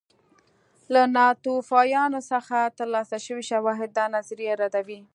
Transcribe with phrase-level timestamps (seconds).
[0.93, 4.99] له ناتوفیان څخه ترلاسه شوي شواهد دا نظریه ردوي